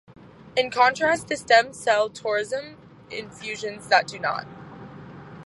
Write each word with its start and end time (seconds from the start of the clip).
In 0.57 0.71
contrast 0.71 1.27
to 1.27 1.37
stem 1.37 1.73
cell 1.73 2.09
tourism 2.09 2.75
infusions 3.11 3.87
that 3.89 4.07
do 4.07 4.17
not. 4.17 4.47